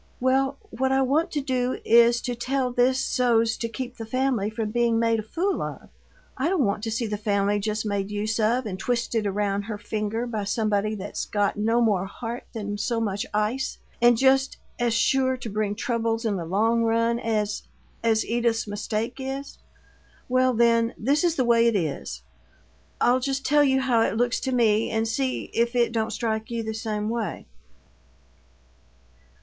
Well, 0.19 0.57
what 0.71 0.91
I 0.91 1.03
want 1.03 1.29
to 1.33 1.41
do 1.41 1.77
is 1.85 2.21
to 2.21 2.33
tell 2.33 2.71
this 2.73 2.99
so's 2.99 3.55
to 3.57 3.69
keep 3.69 3.97
the 3.97 4.05
family 4.07 4.49
from 4.49 4.71
being 4.71 4.97
made 4.97 5.19
a 5.19 5.21
fool 5.21 5.61
of. 5.61 5.89
I 6.35 6.49
don't 6.49 6.65
want 6.65 6.81
to 6.85 6.91
see 6.91 7.05
the 7.05 7.17
family 7.19 7.59
just 7.59 7.85
made 7.85 8.09
use 8.09 8.39
of 8.39 8.65
and 8.65 8.79
twisted 8.79 9.27
around 9.27 9.61
her 9.65 9.77
finger 9.77 10.25
by 10.25 10.45
somebody 10.45 10.95
that's 10.95 11.25
got 11.27 11.55
no 11.55 11.81
more 11.81 12.07
heart 12.07 12.45
than 12.51 12.79
so 12.79 12.99
much 12.99 13.27
ice, 13.31 13.77
and 14.01 14.17
just 14.17 14.57
as 14.79 14.95
sure 14.95 15.37
to 15.37 15.49
bring 15.49 15.75
troubles 15.75 16.25
in 16.25 16.35
the 16.35 16.45
long 16.45 16.81
run 16.81 17.19
as 17.19 17.61
as 18.03 18.25
Edith's 18.25 18.65
mistake 18.67 19.17
is. 19.19 19.59
Well, 20.27 20.53
then, 20.55 20.95
this 20.97 21.23
is 21.23 21.35
the 21.35 21.45
way 21.45 21.67
it 21.67 21.75
is. 21.75 22.23
I'll 22.99 23.19
just 23.19 23.45
tell 23.45 23.63
you 23.63 23.79
how 23.81 24.01
it 24.01 24.17
looks 24.17 24.39
to 24.39 24.51
me 24.51 24.89
and 24.89 25.07
see 25.07 25.51
if 25.53 25.75
it 25.75 25.91
don't 25.91 26.09
strike 26.09 26.49
you 26.49 26.63
the 26.63 26.73
same 26.73 27.07
way." 27.07 27.45